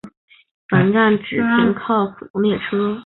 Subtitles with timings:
[0.67, 2.99] 本站只停靠普通列车。